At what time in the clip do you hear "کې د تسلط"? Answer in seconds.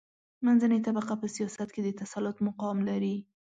1.75-2.37